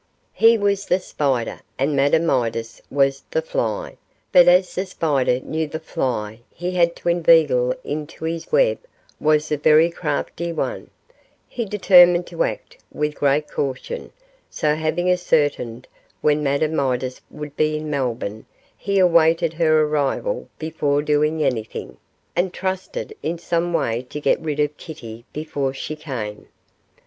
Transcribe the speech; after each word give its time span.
He 0.33 0.57
was 0.57 0.87
the 0.87 0.99
spider, 0.99 1.59
and 1.77 1.95
Madame 1.95 2.25
Midas 2.25 2.81
the 2.89 3.43
fly; 3.43 3.97
but 4.31 4.47
as 4.47 4.73
the 4.73 4.87
spider 4.87 5.39
knew 5.41 5.67
the 5.67 5.79
fly 5.79 6.39
he 6.51 6.71
had 6.71 6.95
to 6.95 7.09
inveigle 7.09 7.75
into 7.83 8.25
his 8.25 8.51
web 8.51 8.79
was 9.19 9.51
a 9.51 9.57
very 9.57 9.91
crafty 9.91 10.51
one, 10.51 10.89
he 11.47 11.65
determined 11.65 12.25
to 12.25 12.43
act 12.43 12.79
with 12.91 13.13
great 13.13 13.47
caution; 13.47 14.11
so, 14.49 14.73
having 14.73 15.07
ascertained 15.07 15.87
when 16.21 16.41
Madame 16.41 16.73
Midas 16.77 17.21
would 17.29 17.55
be 17.55 17.77
in 17.77 17.87
Melbourne, 17.87 18.47
he 18.75 18.97
awaited 18.97 19.53
her 19.53 19.83
arrival 19.83 20.47
before 20.57 21.03
doing 21.03 21.43
anything, 21.43 21.97
and 22.35 22.51
trusted 22.51 23.15
in 23.21 23.37
some 23.37 23.71
way 23.71 24.01
to 24.09 24.19
get 24.19 24.39
rid 24.41 24.59
of 24.59 24.77
Kitty 24.77 25.25
before 25.31 25.75
she 25.75 25.95
came. 25.95 26.47